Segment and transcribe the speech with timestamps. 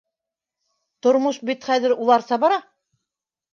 [1.07, 2.61] Тормош бит хәҙер уларса бара.